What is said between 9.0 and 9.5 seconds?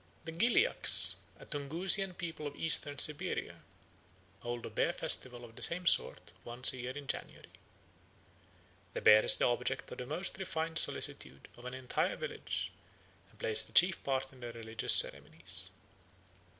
bear is the